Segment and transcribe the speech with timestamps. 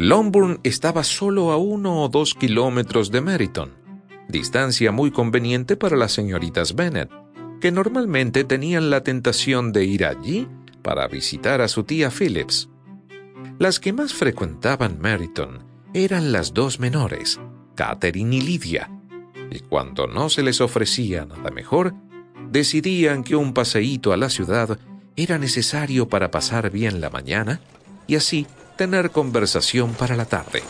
[0.00, 3.72] Longbourn estaba solo a uno o dos kilómetros de Meriton,
[4.30, 7.10] distancia muy conveniente para las señoritas Bennet,
[7.60, 10.48] que normalmente tenían la tentación de ir allí
[10.80, 12.70] para visitar a su tía Phillips.
[13.58, 17.38] Las que más frecuentaban Meriton eran las dos menores,
[17.74, 18.90] Catherine y Lydia,
[19.50, 21.92] y cuando no se les ofrecía nada mejor,
[22.50, 24.78] decidían que un paseíto a la ciudad
[25.14, 27.60] era necesario para pasar bien la mañana
[28.06, 28.46] y así
[28.80, 30.62] tener conversación para la tarde.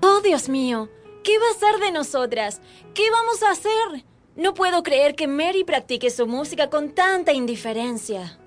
[0.00, 0.88] Oh, Dios mío,
[1.24, 2.60] ¿qué va a ser de nosotras?
[2.94, 4.04] ¿Qué vamos a hacer?
[4.36, 8.38] No puedo creer que Mary practique su música con tanta indiferencia.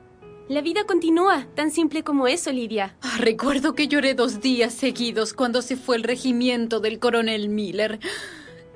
[0.47, 2.95] La vida continúa, tan simple como eso, Lidia.
[3.01, 7.99] Ah, recuerdo que lloré dos días seguidos cuando se fue el regimiento del coronel Miller.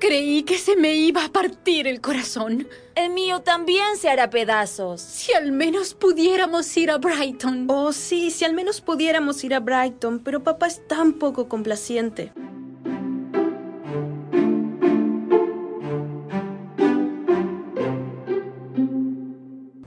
[0.02, 2.66] Creí que se me iba a partir el corazón.
[2.96, 5.00] El mío también se hará pedazos.
[5.00, 7.66] Si al menos pudiéramos ir a Brighton.
[7.70, 12.32] Oh, sí, si al menos pudiéramos ir a Brighton, pero papá es tan poco complaciente.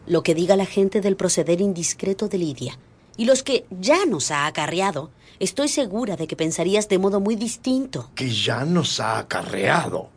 [0.07, 2.79] lo que diga la gente del proceder indiscreto de Lidia
[3.17, 7.35] y los que ya nos ha acarreado, estoy segura de que pensarías de modo muy
[7.35, 8.09] distinto.
[8.15, 10.09] ¿Que ya nos ha acarreado?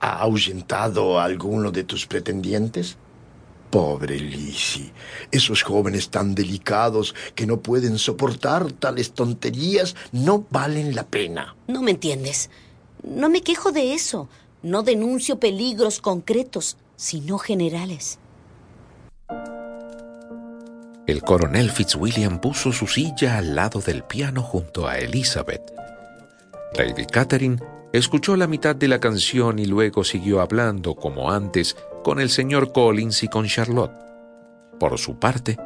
[0.00, 2.96] ¿Ha ahuyentado a alguno de tus pretendientes?
[3.70, 4.92] Pobre Lizzie,
[5.30, 11.54] esos jóvenes tan delicados que no pueden soportar tales tonterías no valen la pena.
[11.68, 12.50] No me entiendes.
[13.04, 14.28] No me quejo de eso.
[14.62, 18.18] No denuncio peligros concretos, sino generales.
[21.10, 25.74] El coronel Fitzwilliam puso su silla al lado del piano junto a Elizabeth.
[26.78, 27.56] Lady Catherine
[27.92, 32.70] escuchó la mitad de la canción y luego siguió hablando, como antes, con el señor
[32.70, 33.90] Collins y con Charlotte.
[34.78, 35.56] Por su parte,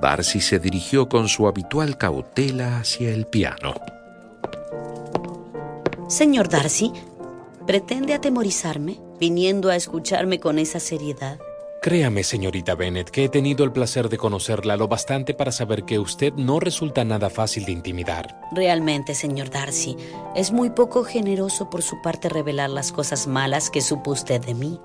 [0.00, 3.74] Darcy se dirigió con su habitual cautela hacia el piano.
[6.06, 6.92] Señor Darcy,
[7.66, 11.40] ¿pretende atemorizarme viniendo a escucharme con esa seriedad?
[11.86, 16.00] Créame, señorita Bennet, que he tenido el placer de conocerla lo bastante para saber que
[16.00, 18.40] usted no resulta nada fácil de intimidar.
[18.50, 19.96] Realmente, señor Darcy,
[20.34, 24.54] es muy poco generoso por su parte revelar las cosas malas que supo usted de
[24.54, 24.80] mí.